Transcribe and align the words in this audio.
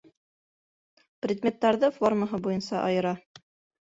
Предметтарҙы 1.25 1.89
формаһы 1.97 2.39
буйынса 2.47 2.81
айыра. 2.87 3.13